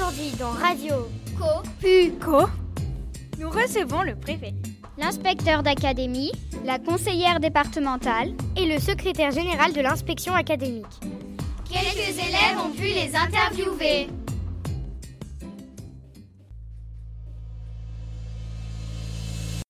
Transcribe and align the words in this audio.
Aujourd'hui 0.00 0.30
dans 0.38 0.52
Radio 0.52 0.94
Co, 1.38 1.62
Pu, 1.78 2.12
Co, 2.12 2.46
nous 3.38 3.50
recevons 3.50 4.02
le 4.02 4.14
préfet, 4.14 4.54
l'inspecteur 4.96 5.62
d'académie, 5.62 6.32
la 6.64 6.78
conseillère 6.78 7.38
départementale 7.38 8.32
et 8.56 8.64
le 8.64 8.80
secrétaire 8.80 9.30
général 9.30 9.74
de 9.74 9.82
l'inspection 9.82 10.32
académique. 10.32 10.86
Quelques 11.68 12.18
élèves 12.18 12.58
ont 12.64 12.70
pu 12.70 12.84
les 12.84 13.14
interviewer. 13.14 14.06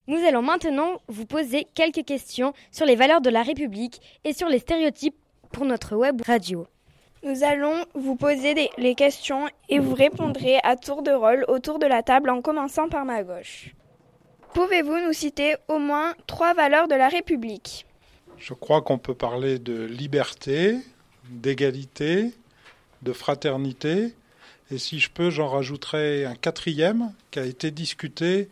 Nous 0.06 0.24
allons 0.28 0.42
maintenant 0.42 1.00
vous 1.08 1.26
poser 1.26 1.66
quelques 1.74 2.04
questions 2.04 2.52
sur 2.70 2.86
les 2.86 2.94
valeurs 2.94 3.20
de 3.20 3.30
la 3.30 3.42
République 3.42 4.00
et 4.22 4.32
sur 4.32 4.48
les 4.48 4.60
stéréotypes 4.60 5.16
pour 5.50 5.64
notre 5.64 5.96
web 5.96 6.22
radio. 6.24 6.68
Nous 7.22 7.44
allons 7.44 7.84
vous 7.94 8.16
poser 8.16 8.70
les 8.78 8.94
questions 8.94 9.46
et 9.68 9.78
vous 9.78 9.94
répondrez 9.94 10.58
à 10.62 10.76
tour 10.76 11.02
de 11.02 11.10
rôle 11.10 11.44
autour 11.48 11.78
de 11.78 11.84
la 11.84 12.02
table 12.02 12.30
en 12.30 12.40
commençant 12.40 12.88
par 12.88 13.04
ma 13.04 13.22
gauche. 13.22 13.74
Pouvez-vous 14.54 14.98
nous 15.06 15.12
citer 15.12 15.56
au 15.68 15.78
moins 15.78 16.14
trois 16.26 16.54
valeurs 16.54 16.88
de 16.88 16.94
la 16.94 17.08
République? 17.08 17.84
Je 18.38 18.54
crois 18.54 18.80
qu'on 18.80 18.96
peut 18.96 19.14
parler 19.14 19.58
de 19.58 19.84
liberté, 19.84 20.78
d'égalité, 21.28 22.32
de 23.02 23.12
fraternité. 23.12 24.14
Et 24.70 24.78
si 24.78 24.98
je 24.98 25.10
peux, 25.10 25.28
j'en 25.28 25.48
rajouterai 25.48 26.24
un 26.24 26.34
quatrième 26.34 27.12
qui 27.30 27.38
a 27.38 27.44
été 27.44 27.70
discuté 27.70 28.48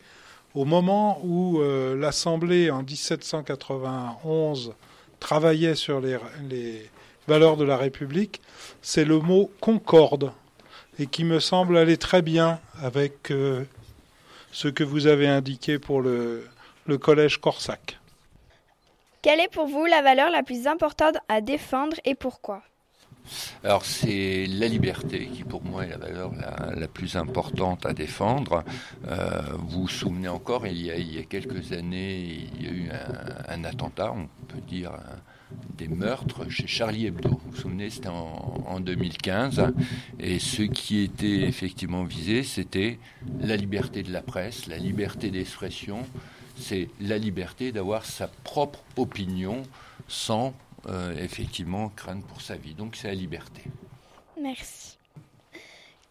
au 0.55 0.67
moment 0.67 1.21
où 1.25 1.61
euh, 1.61 1.97
l'Assemblée 1.97 2.71
en 2.71 2.83
1791 2.83 4.75
travaillait 5.21 5.75
sur 5.75 6.01
les, 6.01 6.19
les 6.51 6.91
valeurs 7.29 7.57
de 7.57 7.65
la 7.65 7.77
République, 7.77 8.41
c'est 8.83 9.05
le 9.05 9.19
mot 9.21 9.51
concorde 9.61 10.33
et 10.99 11.07
qui 11.07 11.23
me 11.25 11.39
semble 11.39 11.77
aller 11.77 11.97
très 11.97 12.23
bien 12.23 12.59
avec 12.83 13.31
euh, 13.31 13.65
ce 14.51 14.67
que 14.67 14.83
vous 14.83 15.07
avez 15.07 15.29
indiqué 15.29 15.79
pour 15.79 16.01
le 16.01 16.43
collège 17.01 17.39
Corsac. 17.39 17.99
Quelle 19.23 19.41
est 19.41 19.53
pour 19.53 19.67
vous 19.67 19.85
la 19.85 20.01
valeur 20.01 20.31
la 20.31 20.43
plus 20.43 20.67
importante 20.67 21.17
à 21.29 21.41
défendre 21.41 21.97
et 22.05 22.15
pourquoi? 22.15 22.63
Alors 23.65 23.85
c'est 23.85 24.47
la 24.47 24.69
liberté 24.69 25.29
qui 25.33 25.45
pour 25.45 25.65
moi 25.65 25.85
est 25.85 25.91
la 25.91 25.99
valeur 25.99 26.33
la, 26.77 26.89
plus 26.89 27.17
importante 27.17 27.87
à 27.87 27.93
défendre. 27.93 28.65
Euh, 29.07 29.43
vous 29.59 29.83
vous 29.83 29.89
souvenez 29.89 30.29
encore, 30.29 30.67
il 30.67 30.81
y, 30.81 31.19
a, 31.19 31.23
quelques 31.23 31.73
années, 31.73 32.49
il 32.59 32.65
y 32.65 32.69
a 32.69 32.73
eu 32.73 32.91
un, 32.91 33.55
un 33.55 33.65
attentat, 33.65 34.13
on 34.13 34.29
peut 34.47 34.61
dire 34.67 34.93
des 35.77 35.89
meurtres 35.89 36.49
chez 36.51 36.67
Charlie 36.67 37.07
Hebdo. 37.07 37.31
Vous 37.31 37.51
vous 37.51 37.57
souvenez, 37.57 37.91
c'était 37.91 38.09
en, 38.09 38.65
en, 38.67 38.81
2015. 38.81 39.73
Et 40.19 40.39
ce 40.39 40.63
qui 40.63 41.01
était 41.01 41.43
effectivement 41.43 42.05
visé, 42.05 42.43
c'était 42.43 42.99
la 43.41 43.57
liberté 43.57 44.03
de 44.03 44.13
la 44.13 44.23
presse, 44.23 44.67
la 44.67 44.79
liberté 44.79 45.31
d'expression. 45.31 46.03
C'est 46.57 46.89
la 47.01 47.19
liberté 47.19 47.71
d'avoir 47.73 48.05
sa 48.05 48.27
propre 48.27 48.81
opinion 48.97 49.63
sans 50.09 50.55
euh, 50.87 51.15
effectivement 51.17 51.89
craindre 51.89 52.25
pour 52.25 52.41
sa 52.41 52.57
vie. 52.57 52.75
Donc 52.75 52.97
c'est 52.97 53.09
la 53.09 53.15
liberté. 53.15 53.63
Merci. 54.41 54.99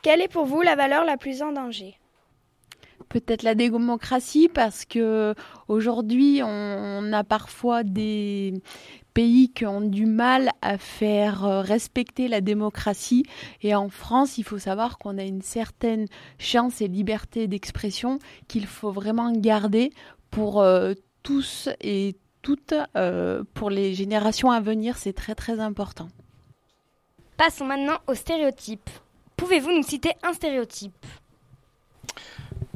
Quelle 0.01 0.21
est 0.21 0.27
pour 0.27 0.45
vous 0.45 0.61
la 0.61 0.75
valeur 0.75 1.05
la 1.05 1.17
plus 1.17 1.41
en 1.41 1.51
danger? 1.51 1.97
Peut-être 3.09 3.43
la 3.43 3.55
démocratie 3.55 4.49
parce 4.49 4.83
que 4.83 5.33
aujourd'hui 5.67 6.41
on 6.43 7.13
a 7.13 7.23
parfois 7.23 7.83
des 7.83 8.53
pays 9.13 9.49
qui 9.49 9.65
ont 9.65 9.81
du 9.81 10.05
mal 10.05 10.51
à 10.61 10.77
faire 10.77 11.63
respecter 11.63 12.27
la 12.27 12.41
démocratie 12.41 13.25
et 13.61 13.73
en 13.73 13.89
France 13.89 14.37
il 14.37 14.43
faut 14.43 14.59
savoir 14.59 14.97
qu'on 14.97 15.17
a 15.17 15.23
une 15.23 15.41
certaine 15.41 16.07
chance 16.37 16.81
et 16.81 16.87
liberté 16.87 17.47
d'expression 17.47 18.19
qu'il 18.47 18.65
faut 18.65 18.91
vraiment 18.91 19.31
garder 19.31 19.91
pour 20.29 20.61
euh, 20.61 20.93
tous 21.23 21.69
et 21.81 22.15
toutes 22.47 22.75
euh, 22.95 23.43
pour 23.55 23.69
les 23.69 23.93
générations 23.93 24.51
à 24.51 24.61
venir, 24.61 24.97
c'est 24.97 25.11
très 25.11 25.35
très 25.35 25.59
important. 25.59 26.07
Passons 27.35 27.65
maintenant 27.65 27.97
aux 28.07 28.13
stéréotypes. 28.13 28.89
Pouvez-vous 29.35 29.73
nous 29.73 29.83
citer 29.83 30.11
un 30.23 30.31
stéréotype? 30.31 31.05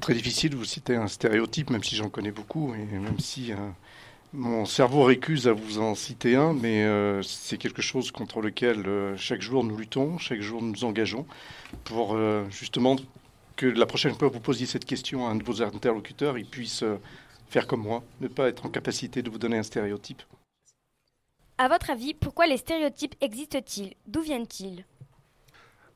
Très 0.01 0.13
difficile 0.13 0.49
de 0.49 0.57
vous 0.57 0.65
citer 0.65 0.97
un 0.97 1.07
stéréotype, 1.07 1.69
même 1.69 1.85
si 1.85 1.95
j'en 1.95 2.09
connais 2.09 2.33
beaucoup, 2.33 2.73
et 2.73 2.83
même 2.83 3.17
si 3.17 3.53
euh, 3.53 3.55
mon 4.33 4.65
cerveau 4.65 5.03
récuse 5.03 5.47
à 5.47 5.53
vous 5.53 5.79
en 5.79 5.95
citer 5.95 6.35
un, 6.35 6.51
mais 6.51 6.83
euh, 6.83 7.21
c'est 7.21 7.57
quelque 7.57 7.81
chose 7.81 8.11
contre 8.11 8.41
lequel 8.41 8.85
euh, 8.87 9.15
chaque 9.15 9.41
jour 9.41 9.63
nous 9.63 9.77
luttons, 9.77 10.17
chaque 10.17 10.41
jour 10.41 10.61
nous 10.61 10.71
nous 10.71 10.83
engageons, 10.83 11.25
pour 11.85 12.15
euh, 12.15 12.43
justement 12.49 12.97
que 13.55 13.67
la 13.67 13.85
prochaine 13.85 14.15
fois 14.15 14.27
que 14.27 14.33
vous 14.33 14.41
posiez 14.41 14.65
cette 14.65 14.83
question 14.83 15.29
à 15.29 15.31
un 15.31 15.35
de 15.35 15.43
vos 15.45 15.61
interlocuteurs, 15.61 16.37
il 16.37 16.45
puisse 16.45 16.83
euh, 16.83 16.97
faire 17.51 17.67
comme 17.67 17.81
moi, 17.81 18.01
ne 18.21 18.29
pas 18.29 18.47
être 18.47 18.65
en 18.65 18.69
capacité 18.69 19.21
de 19.21 19.29
vous 19.29 19.37
donner 19.37 19.57
un 19.57 19.63
stéréotype. 19.63 20.23
À 21.57 21.67
votre 21.67 21.89
avis, 21.89 22.13
pourquoi 22.13 22.47
les 22.47 22.57
stéréotypes 22.57 23.15
existent-ils? 23.19 23.93
D'où 24.07 24.21
viennent-ils? 24.21 24.85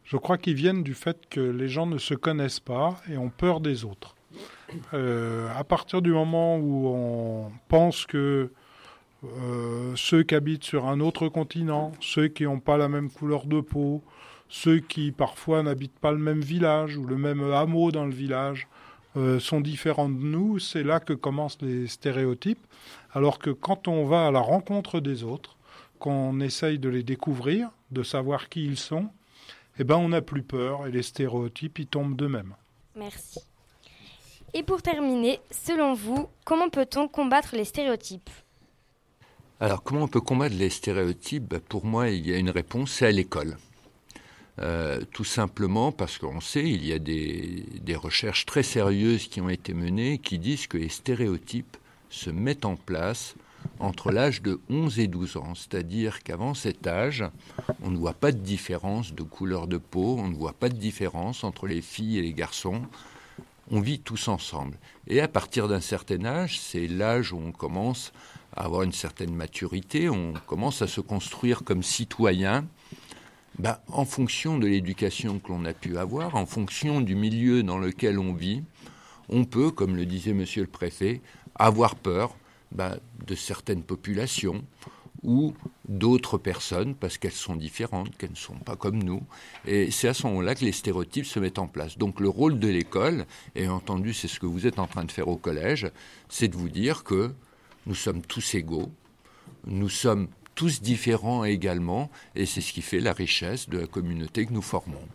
Je 0.03 0.17
crois 0.17 0.37
qu'ils 0.37 0.53
viennent 0.53 0.83
du 0.83 0.93
fait 0.93 1.17
que 1.29 1.39
les 1.39 1.69
gens 1.69 1.87
ne 1.87 1.97
se 1.97 2.13
connaissent 2.13 2.59
pas 2.59 3.01
et 3.09 3.17
ont 3.17 3.29
peur 3.29 3.61
des 3.61 3.85
autres. 3.85 4.15
Euh, 4.93 5.47
à 5.55 5.63
partir 5.63 6.01
du 6.01 6.11
moment 6.11 6.57
où 6.57 6.87
on 6.87 7.51
pense 7.69 8.05
que 8.05 8.51
euh, 9.23 9.93
ceux 9.95 10.23
qui 10.23 10.35
habitent 10.35 10.65
sur 10.65 10.85
un 10.87 10.99
autre 10.99 11.29
continent, 11.29 11.93
ceux 12.01 12.27
qui 12.27 12.43
n'ont 12.43 12.59
pas 12.59 12.77
la 12.77 12.89
même 12.89 13.09
couleur 13.09 13.45
de 13.45 13.61
peau, 13.61 14.03
ceux 14.49 14.79
qui 14.79 15.13
parfois 15.13 15.63
n'habitent 15.63 15.99
pas 15.99 16.11
le 16.11 16.17
même 16.17 16.41
village 16.41 16.97
ou 16.97 17.05
le 17.05 17.15
même 17.15 17.41
hameau 17.41 17.91
dans 17.91 18.05
le 18.05 18.13
village, 18.13 18.67
euh, 19.15 19.39
sont 19.39 19.61
différents 19.61 20.09
de 20.09 20.13
nous, 20.13 20.59
c'est 20.59 20.83
là 20.83 20.99
que 20.99 21.13
commencent 21.13 21.61
les 21.61 21.87
stéréotypes. 21.87 22.65
Alors 23.13 23.39
que 23.39 23.49
quand 23.49 23.87
on 23.87 24.05
va 24.05 24.27
à 24.27 24.31
la 24.31 24.41
rencontre 24.41 24.99
des 24.99 25.23
autres, 25.23 25.55
qu'on 25.99 26.39
essaye 26.39 26.79
de 26.79 26.89
les 26.89 27.03
découvrir, 27.03 27.69
de 27.91 28.03
savoir 28.03 28.49
qui 28.49 28.65
ils 28.65 28.77
sont, 28.77 29.09
eh 29.79 29.83
ben 29.83 29.95
on 29.97 30.09
n'a 30.09 30.21
plus 30.21 30.43
peur 30.43 30.87
et 30.87 30.91
les 30.91 31.03
stéréotypes 31.03 31.79
ils 31.79 31.87
tombent 31.87 32.15
d'eux-mêmes. 32.15 32.55
Merci. 32.95 33.39
Et 34.53 34.63
pour 34.63 34.81
terminer, 34.81 35.39
selon 35.51 35.93
vous, 35.93 36.29
comment 36.45 36.69
peut-on 36.69 37.07
combattre 37.07 37.55
les 37.55 37.65
stéréotypes? 37.65 38.29
Alors 39.59 39.83
comment 39.83 40.03
on 40.03 40.07
peut 40.07 40.21
combattre 40.21 40.55
les 40.55 40.69
stéréotypes? 40.69 41.45
Ben, 41.45 41.59
Pour 41.59 41.85
moi, 41.85 42.09
il 42.09 42.27
y 42.27 42.33
a 42.33 42.37
une 42.37 42.49
réponse, 42.49 42.91
c'est 42.91 43.05
à 43.05 43.11
l'école. 43.11 43.57
Euh, 44.59 45.01
tout 45.11 45.25
simplement 45.25 45.91
parce 45.91 46.17
qu'on 46.17 46.39
sait, 46.39 46.63
il 46.63 46.85
y 46.85 46.93
a 46.93 46.99
des, 46.99 47.65
des, 47.81 47.95
recherches 47.95 48.45
très 48.45 48.63
sérieuses 48.63 49.27
qui 49.27 49.41
ont 49.41 49.49
été 49.49 49.73
menées 49.73 50.17
qui 50.17 50.39
disent 50.39 50.67
que 50.67 50.77
les 50.77 50.87
stéréotypes 50.87 51.75
se 52.09 52.29
mettent 52.29 52.63
en 52.63 52.77
place 52.77 53.35
entre 53.79 54.11
l'âge 54.11 54.41
de 54.41 54.59
11 54.69 54.99
et 54.99 55.07
12 55.07 55.37
ans. 55.37 55.55
C'est-à-dire 55.55 56.23
qu'avant 56.23 56.53
cet 56.53 56.87
âge, 56.87 57.25
on 57.81 57.91
ne 57.91 57.97
voit 57.97 58.13
pas 58.13 58.31
de 58.31 58.37
différence 58.37 59.13
de 59.13 59.23
couleur 59.23 59.67
de 59.67 59.77
peau, 59.77 60.17
on 60.19 60.29
ne 60.29 60.35
voit 60.35 60.53
pas 60.53 60.69
de 60.69 60.77
différence 60.77 61.43
entre 61.43 61.67
les 61.67 61.81
filles 61.81 62.19
et 62.19 62.21
les 62.21 62.33
garçons. 62.33 62.83
On 63.71 63.81
vit 63.81 63.99
tous 63.99 64.27
ensemble. 64.27 64.77
Et 65.07 65.21
à 65.21 65.27
partir 65.27 65.67
d'un 65.67 65.81
certain 65.81 66.23
âge, 66.23 66.59
c'est 66.59 66.87
l'âge 66.87 67.33
où 67.33 67.37
on 67.37 67.51
commence 67.51 68.13
à 68.55 68.65
avoir 68.65 68.83
une 68.83 68.93
certaine 68.93 69.35
maturité, 69.35 70.07
on 70.07 70.33
commence 70.45 70.81
à 70.81 70.87
se 70.87 71.01
construire 71.01 71.63
comme 71.63 71.83
citoyen 71.83 72.65
ben, 73.59 73.77
en 73.87 74.05
fonction 74.05 74.57
de 74.57 74.67
l'éducation 74.67 75.39
que 75.39 75.49
l'on 75.49 75.65
a 75.65 75.73
pu 75.73 75.97
avoir, 75.97 76.35
en 76.35 76.45
fonction 76.45 77.01
du 77.01 77.15
milieu 77.15 77.63
dans 77.63 77.77
lequel 77.77 78.19
on 78.19 78.33
vit, 78.33 78.63
on 79.29 79.45
peut, 79.45 79.71
comme 79.71 79.95
le 79.95 80.05
disait 80.05 80.33
Monsieur 80.33 80.61
le 80.61 80.67
Préfet, 80.67 81.21
avoir 81.55 81.95
peur 81.95 82.35
ben, 82.71 82.97
de 83.25 83.35
certaines 83.35 83.83
populations 83.83 84.63
ou 85.23 85.53
d'autres 85.87 86.37
personnes 86.37 86.95
parce 86.95 87.17
qu'elles 87.17 87.31
sont 87.31 87.55
différentes, 87.55 88.15
qu'elles 88.17 88.31
ne 88.31 88.35
sont 88.35 88.55
pas 88.55 88.75
comme 88.75 89.01
nous. 89.01 89.23
Et 89.65 89.89
c'est 89.89 90.07
à 90.07 90.13
ce 90.13 90.27
moment-là 90.27 90.53
que 90.53 90.65
les 90.65 90.71
stéréotypes 90.71 91.25
se 91.25 91.39
mettent 91.39 91.57
en 91.57 91.67
place. 91.67 91.97
Donc 91.97 92.19
le 92.19 92.29
rôle 92.29 92.59
de 92.59 92.67
l'école, 92.67 93.25
et 93.55 93.67
entendu 93.67 94.13
c'est 94.13 94.27
ce 94.27 94.39
que 94.39 94.45
vous 94.45 94.67
êtes 94.67 94.79
en 94.79 94.87
train 94.87 95.03
de 95.03 95.11
faire 95.11 95.27
au 95.27 95.37
collège, 95.37 95.89
c'est 96.29 96.47
de 96.47 96.55
vous 96.55 96.69
dire 96.69 97.03
que 97.03 97.33
nous 97.87 97.95
sommes 97.95 98.21
tous 98.21 98.55
égaux, 98.55 98.91
nous 99.65 99.89
sommes 99.89 100.27
tous 100.55 100.81
différents 100.81 101.43
également, 101.43 102.09
et 102.35 102.45
c'est 102.45 102.61
ce 102.61 102.73
qui 102.73 102.81
fait 102.81 102.99
la 102.99 103.13
richesse 103.13 103.69
de 103.69 103.79
la 103.79 103.87
communauté 103.87 104.45
que 104.45 104.53
nous 104.53 104.61
formons. 104.61 105.07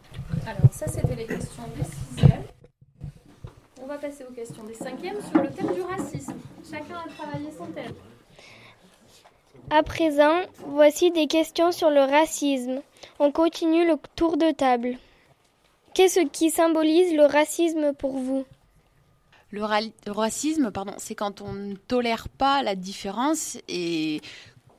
Alors 0.46 0.72
ça, 0.72 0.86
c'était 0.86 1.16
les 1.16 1.26
questions 1.26 1.64
des 1.76 1.84
sixièmes. 1.84 2.44
On 3.82 3.86
va 3.86 3.98
passer 3.98 4.24
aux 4.28 4.32
questions 4.32 4.62
des 4.64 4.74
cinquièmes 4.74 5.18
sur 5.32 5.42
le 5.42 5.50
thème 5.50 5.74
du 5.74 5.80
racisme. 5.80 6.34
Chacun 6.70 6.96
a 6.96 7.08
travaillé 7.08 7.48
son 7.56 7.66
thème. 7.66 7.94
À 9.70 9.82
présent, 9.82 10.40
voici 10.66 11.10
des 11.10 11.26
questions 11.26 11.72
sur 11.72 11.90
le 11.90 12.00
racisme. 12.00 12.82
On 13.18 13.32
continue 13.32 13.86
le 13.86 13.96
tour 14.16 14.36
de 14.36 14.50
table. 14.50 14.98
Qu'est-ce 15.94 16.20
qui 16.26 16.50
symbolise 16.50 17.14
le 17.14 17.24
racisme 17.24 17.92
pour 17.94 18.16
vous? 18.16 18.44
Le, 19.50 19.64
ra 19.64 19.80
le, 19.80 20.12
racisme, 20.12 20.70
pardon, 20.70 20.94
c'est 20.98 21.16
quand 21.16 21.40
on 21.40 21.52
ne 21.52 21.74
tolère 21.74 22.28
pas 22.28 22.62
la 22.62 22.76
différence 22.76 23.58
et 23.68 24.20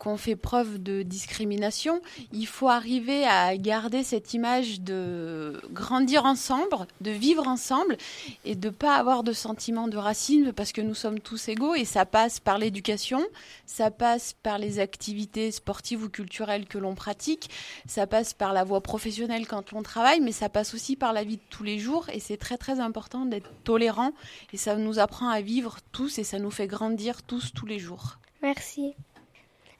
qu'on 0.01 0.17
fait 0.17 0.35
preuve 0.35 0.81
de 0.81 1.03
discrimination. 1.03 2.01
Il 2.33 2.47
faut 2.47 2.69
arriver 2.69 3.23
à 3.23 3.55
garder 3.55 4.01
cette 4.01 4.33
image 4.33 4.81
de 4.81 5.61
grandir 5.69 6.25
ensemble, 6.25 6.87
de 7.01 7.11
vivre 7.11 7.47
ensemble 7.47 7.97
et 8.43 8.55
de 8.55 8.71
pas 8.71 8.95
avoir 8.95 9.21
de 9.21 9.31
sentiment 9.31 9.87
de 9.87 9.97
racisme 9.97 10.53
parce 10.53 10.71
que 10.71 10.81
nous 10.81 10.95
sommes 10.95 11.19
tous 11.19 11.49
égaux 11.49 11.75
et 11.75 11.85
ça 11.85 12.07
passe 12.07 12.39
par 12.39 12.57
l'éducation, 12.57 13.21
ça 13.67 13.91
passe 13.91 14.33
par 14.41 14.57
les 14.57 14.79
activités 14.79 15.51
sportives 15.51 16.03
ou 16.03 16.09
culturelles 16.09 16.65
que 16.65 16.79
l'on 16.79 16.95
pratique, 16.95 17.51
ça 17.85 18.07
passe 18.07 18.33
par 18.33 18.53
la 18.53 18.63
voie 18.63 18.81
professionnelle 18.81 19.45
quand 19.45 19.71
on 19.71 19.83
travaille, 19.83 20.19
mais 20.19 20.31
ça 20.31 20.49
passe 20.49 20.73
aussi 20.73 20.95
par 20.95 21.13
la 21.13 21.23
vie 21.23 21.37
de 21.37 21.43
tous 21.51 21.63
les 21.63 21.77
jours 21.77 22.09
et 22.11 22.19
c'est 22.19 22.37
très 22.37 22.57
très 22.57 22.79
important 22.79 23.25
d'être 23.25 23.51
tolérant 23.63 24.13
et 24.51 24.57
ça 24.57 24.77
nous 24.77 24.97
apprend 24.97 25.29
à 25.29 25.41
vivre 25.41 25.77
tous 25.91 26.17
et 26.17 26.23
ça 26.23 26.39
nous 26.39 26.49
fait 26.49 26.65
grandir 26.65 27.21
tous 27.21 27.53
tous 27.53 27.67
les 27.67 27.77
jours. 27.77 28.17
Merci. 28.41 28.95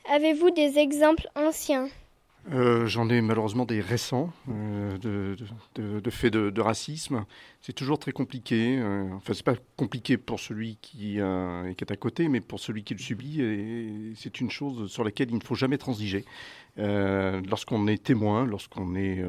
Avez-vous 0.09 0.50
des 0.50 0.80
exemples 0.80 1.27
anciens? 1.36 1.88
Euh, 2.49 2.88
J'en 2.88 3.07
ai 3.09 3.21
malheureusement 3.21 3.65
des 3.65 3.81
récents 3.81 4.33
euh, 4.49 4.97
de, 4.97 6.09
faits 6.09 6.33
de, 6.33 6.61
racisme. 6.61 7.25
C'est 7.61 7.73
toujours 7.73 7.99
très 7.99 8.11
compliqué. 8.11 8.79
Euh, 8.79 9.09
enfin, 9.13 9.33
c'est 9.33 9.45
pas 9.45 9.55
compliqué 9.77 10.17
pour 10.17 10.39
celui 10.39 10.77
qui, 10.81 11.19
est 11.19 11.91
à 11.91 11.95
côté, 11.97 12.29
mais 12.29 12.41
pour 12.41 12.59
celui 12.59 12.83
qui 12.83 12.95
le 12.95 12.99
subit. 12.99 13.41
C'est 14.15 14.41
une 14.41 14.49
chose 14.49 14.91
sur 14.91 15.03
laquelle 15.03 15.29
il 15.29 15.38
ne 15.38 15.43
faut 15.43 15.55
jamais 15.55 15.77
transiger. 15.77 16.25
lorsqu'on 16.77 17.88
est 17.88 18.03
témoin, 18.03 18.45
lorsqu'on 18.45 18.95
est 18.95 19.23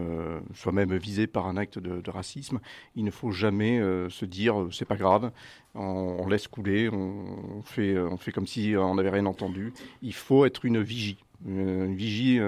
soi-même 0.55 0.97
visé 0.97 1.27
par 1.27 1.47
un 1.47 1.59
acte 1.59 1.79
de, 1.79 2.11
racisme, 2.11 2.61
il 2.97 3.05
ne 3.05 3.11
faut 3.11 3.31
jamais 3.31 3.79
se 4.09 4.25
dire 4.25 4.69
c'est 4.73 4.87
pas 4.87 4.97
grave, 4.97 5.33
on, 5.75 6.27
laisse 6.29 6.49
couler, 6.49 6.89
on, 6.89 7.63
fait, 7.63 7.99
on 7.99 8.17
fait 8.17 8.33
comme 8.33 8.47
si 8.47 8.75
on 8.77 8.95
n'avait 8.95 9.11
rien 9.11 9.27
entendu. 9.27 9.75
Il 10.01 10.15
faut 10.15 10.47
être 10.47 10.65
une 10.65 10.81
vigie, 10.81 11.19
une 11.47 11.95
vigie 11.95 12.41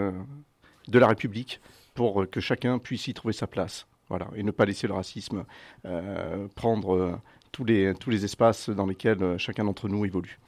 de 0.88 0.98
la 0.98 1.08
République 1.08 1.60
pour 1.94 2.26
que 2.30 2.40
chacun 2.40 2.78
puisse 2.78 3.08
y 3.08 3.14
trouver 3.14 3.34
sa 3.34 3.46
place. 3.46 3.86
Voilà, 4.08 4.28
et 4.36 4.42
ne 4.42 4.50
pas 4.50 4.66
laisser 4.66 4.86
le 4.86 4.92
racisme 4.92 5.44
euh, 5.86 6.46
prendre 6.54 6.94
euh, 6.94 7.12
tous, 7.52 7.64
les, 7.64 7.94
tous 7.94 8.10
les 8.10 8.24
espaces 8.24 8.68
dans 8.68 8.86
lesquels 8.86 9.22
euh, 9.22 9.38
chacun 9.38 9.64
d'entre 9.64 9.88
nous 9.88 10.04
évolue. 10.04 10.38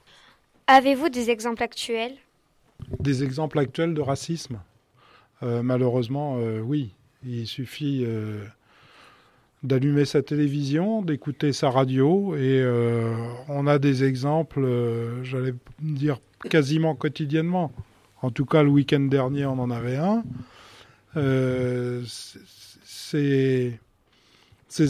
Avez-vous 0.67 1.09
des 1.09 1.31
exemples 1.31 1.63
actuels? 1.63 2.17
Des 3.01 3.25
exemples 3.25 3.59
actuels 3.59 3.95
de 3.95 4.01
racisme? 4.01 4.61
Malheureusement, 5.43 6.39
oui. 6.63 6.93
Il 7.25 7.47
suffit 7.47 8.05
d'allumer 9.63 10.05
sa 10.05 10.23
télévision, 10.23 11.03
d'écouter 11.03 11.53
sa 11.53 11.71
radio, 11.71 12.35
et 12.37 12.65
on 13.49 13.67
a 13.67 13.79
des 13.79 14.03
exemples, 14.03 14.67
j'allais 15.23 15.55
dire, 15.81 16.19
quasiment 16.51 16.95
quotidiennement. 16.95 17.71
En 18.27 18.33
tout 18.33 18.45
cas, 18.45 18.65
le 18.65 18.71
week-end 18.71 18.99
dernier, 19.03 19.47
on 19.47 19.61
en 19.61 19.71
avait 19.71 19.99
un. 19.99 20.25
Euh, 21.17 22.03
ces, 22.85 23.79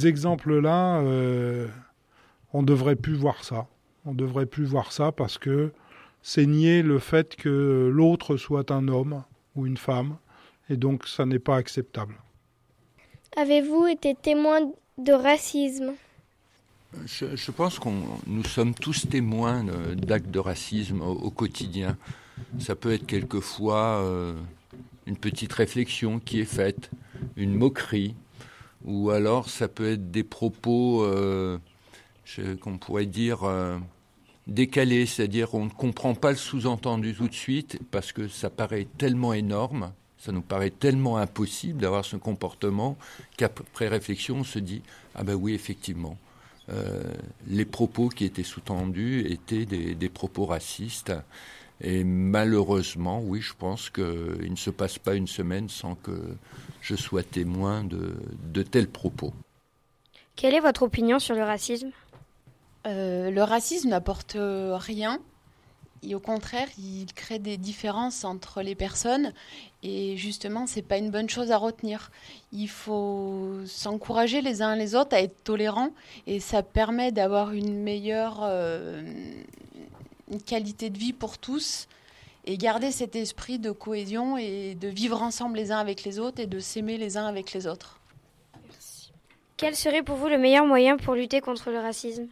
exemples-là, 0.07 1.01
euh, 1.01 1.69
on 2.55 2.63
ne 2.63 2.67
devrait 2.67 2.97
plus 2.97 3.13
voir 3.13 3.45
ça. 3.45 3.67
On 4.07 4.15
ne 4.15 4.17
devrait 4.17 4.47
plus 4.47 4.65
voir 4.65 4.91
ça 4.91 5.13
parce 5.13 5.37
que 5.37 5.71
c'est 6.23 6.47
nier 6.47 6.83
le 6.83 6.99
fait 6.99 7.37
que 7.37 7.91
l'autre 7.93 8.39
soit 8.39 8.71
un 8.71 8.89
homme 8.89 9.23
ou 9.55 9.67
une 9.67 9.77
femme, 9.77 10.17
et 10.71 10.79
donc 10.79 11.07
ça 11.07 11.27
n'est 11.27 11.39
pas 11.39 11.57
acceptable. 11.57 12.15
Avez-vous 13.37 13.87
été 13.87 14.15
témoin 14.15 14.61
de 14.97 15.13
racisme? 15.13 15.93
Je, 17.05 17.51
pense 17.51 17.79
que 17.79 17.91
nous 18.27 18.45
sommes 18.45 18.73
tous 18.73 19.07
témoins 19.07 19.63
d'actes 19.95 20.31
de 20.31 20.39
racisme 20.39 21.03
au 21.03 21.31
quotidien. 21.31 21.99
Ça 22.59 22.75
peut 22.75 22.93
être 22.93 23.07
quelquefois 23.07 24.03
euh, 24.03 24.35
une 25.07 25.17
petite 25.17 25.53
réflexion 25.53 26.19
qui 26.19 26.41
est 26.41 26.45
faite, 26.45 26.91
une 27.37 27.55
moquerie, 27.55 28.15
ou 28.85 29.11
alors 29.11 29.49
ça 29.49 29.69
peut 29.69 29.93
être 29.93 30.11
des 30.11 30.23
propos 30.25 31.05
euh, 31.05 31.59
qu'on 32.61 32.79
pourrait 32.79 33.07
dire 33.07 33.45
euh, 33.45 33.79
décalés, 34.47 35.07
c'est-à-dire 35.07 35.55
on 35.55 35.67
ne 35.67 35.71
comprend 35.71 36.15
pas 36.15 36.31
le 36.31 36.37
sous-entendu 36.37 37.15
tout 37.15 37.29
de 37.29 37.35
suite 37.35 37.79
parce 37.91 38.13
que 38.13 38.29
ça 38.29 38.51
paraît 38.51 38.87
tellement 38.99 39.33
énorme, 39.33 39.93
ça 40.19 40.33
nous 40.33 40.43
paraît 40.43 40.71
tellement 40.71 41.19
impossible 41.19 41.81
d'avoir 41.81 42.05
ce 42.05 42.17
comportement 42.17 42.97
qu'après 43.37 43.89
réflexion 43.89 44.39
on 44.39 44.45
se 44.45 44.59
dit 44.59 44.83
ah 45.15 45.25
ben 45.25 45.35
oui 45.35 45.55
effectivement. 45.55 46.17
les 47.47 47.65
propos 47.65 48.09
qui 48.09 48.25
étaient 48.25 48.43
sous-tendus 48.43 49.27
étaient 49.31 49.67
des 49.67 50.09
propos 50.09 50.47
racistes 50.47 51.13
et 51.81 52.05
malheureusement, 52.05 53.21
oui, 53.21 53.41
je 53.41 53.53
pense 53.55 53.91
qu'il 53.91 54.51
ne 54.51 54.57
se 54.57 54.71
passe 54.71 54.99
pas 54.99 55.15
une 55.15 55.27
semaine 55.27 55.69
sans 55.69 55.95
que 55.95 56.37
je 56.81 56.95
sois 56.95 57.23
témoin 57.23 57.85
de, 57.85 58.63
tels 58.63 58.89
propos. 58.89 59.33
Quelle 60.37 60.55
est 60.55 60.61
votre 60.61 60.83
opinion 60.83 61.19
sur 61.19 61.35
le 61.35 61.43
racisme? 61.43 61.91
Euh, 62.87 63.31
Le 63.31 63.43
racisme 63.43 63.91
n'apporte 63.91 64.37
rien. 64.39 65.19
Et 66.03 66.15
au 66.15 66.21
contraire, 66.21 66.69
il 66.79 67.07
crée 67.15 67.39
des 67.39 67.57
différences 67.57 68.25
entre 68.25 68.63
les 68.63 68.75
personnes. 68.75 69.33
Et 69.83 70.17
justement, 70.17 70.67
c'est 70.67 70.83
pas 70.83 70.99
une 70.99 71.11
bonne 71.11 71.29
chose 71.29 71.51
à 71.51 71.57
retenir. 71.57 72.11
Il 72.53 72.69
faut 72.69 73.61
s'encourager 73.67 74.41
les 74.41 74.63
uns 74.63 74.77
les 74.77 74.95
autres 74.95 75.17
à 75.17 75.21
être 75.21 75.43
tolérants. 75.43 75.91
Et 76.27 76.39
ça 76.39 76.63
permet 76.63 77.13
d'avoir 77.13 77.53
une 77.53 77.83
meilleure 77.83 78.41
euh, 78.43 79.03
une 80.31 80.43
qualité 80.43 80.91
de 80.91 80.99
vie 80.99 81.13
pour 81.13 81.39
tous 81.39 81.89
et 82.45 82.57
garder 82.59 82.93
cet 82.93 83.17
esprit 83.17 83.59
de 83.59 83.71
cohésion 83.71 84.37
et 84.37 84.75
de 84.75 84.89
vivre 84.89 85.23
ensemble 85.23 85.57
les 85.57 85.73
uns 85.73 85.79
avec 85.79 86.05
les 86.05 86.19
autres 86.19 86.41
et 86.41 86.47
de 86.47 86.61
s'aimer 86.61 86.97
les 86.97 87.17
uns 87.17 87.27
avec 87.27 87.53
les 87.53 87.67
autres. 87.67 88.01
Quel 89.57 89.75
serait 89.75 90.03
pour 90.03 90.17
vous 90.17 90.29
le 90.29 90.39
meilleur 90.39 90.67
moyen 90.67 90.97
pour 90.97 91.15
lutter 91.15 91.41
contre 91.41 91.71
le 91.71 91.79
racisme? 91.79 92.29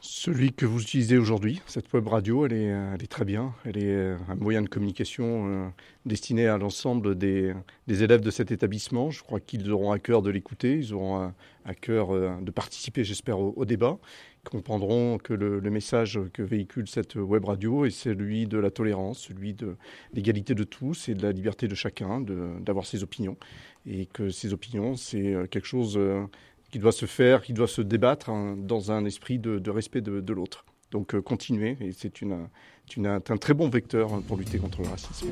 Celui 0.00 0.52
que 0.52 0.64
vous 0.64 0.80
utilisez 0.80 1.18
aujourd'hui, 1.18 1.60
cette 1.66 1.92
web 1.92 2.06
radio, 2.06 2.46
elle 2.46 2.52
est, 2.52 2.68
est, 3.02 3.08
très 3.08 3.24
bien. 3.24 3.52
Elle 3.64 3.78
est 3.78 3.96
euh, 3.96 4.16
un 4.28 4.36
moyen 4.36 4.62
de 4.62 4.68
communication 4.68 5.48
euh, 5.48 5.68
destiné 6.06 6.46
à 6.46 6.56
l'ensemble 6.56 7.16
des, 7.16 7.52
élèves 7.88 8.20
de 8.20 8.30
cet 8.30 8.52
établissement. 8.52 9.10
Je 9.10 9.24
crois 9.24 9.40
qu'ils 9.40 9.72
auront 9.72 9.90
à 9.90 9.98
cœur 9.98 10.22
de 10.22 10.30
l'écouter, 10.30 10.76
ils 10.76 10.94
auront 10.94 11.32
à, 11.64 11.74
cœur 11.74 12.12
euh, 12.12 12.30
de 12.40 12.50
participer, 12.52 13.02
j'espère, 13.02 13.40
au, 13.40 13.64
débat. 13.64 13.98
Ils 14.44 14.50
comprendront 14.50 15.18
que 15.18 15.34
le, 15.34 15.58
le, 15.58 15.70
message 15.70 16.20
que 16.32 16.42
véhicule 16.42 16.88
cette 16.88 17.16
web 17.16 17.44
radio 17.44 17.84
est 17.84 17.90
celui 17.90 18.46
de 18.46 18.56
la 18.56 18.70
tolérance, 18.70 19.18
celui 19.18 19.52
de 19.52 19.76
l'égalité 20.14 20.54
de 20.54 20.64
tous 20.64 21.08
et 21.08 21.14
de 21.14 21.22
la 21.24 21.32
liberté 21.32 21.66
de 21.66 21.74
chacun 21.74 22.20
d'avoir 22.20 22.86
ses 22.86 23.02
opinions. 23.02 23.36
Et 23.84 24.06
que 24.06 24.30
ces 24.30 24.52
opinions, 24.52 24.94
c'est 24.94 25.34
quelque 25.50 25.66
chose 25.66 25.98
qui 26.70 26.78
doit 26.78 26.92
se 26.92 27.06
faire, 27.06 27.42
qui 27.42 27.52
doit 27.52 27.68
se 27.68 27.80
débattre 27.80 28.30
hein, 28.30 28.56
dans 28.58 28.92
un 28.92 29.04
esprit 29.04 29.38
de, 29.38 29.70
respect 29.70 30.00
de, 30.00 30.32
l'autre. 30.32 30.64
Donc 30.90 31.14
euh, 31.14 31.22
continuer, 31.22 31.76
et 31.80 31.92
c'est 31.92 32.20
une, 32.22 32.48
un 33.04 33.20
très 33.20 33.54
bon 33.54 33.68
vecteur 33.68 34.22
pour 34.22 34.36
lutter 34.36 34.58
contre 34.58 34.82
le 34.82 34.88
racisme. 34.88 35.28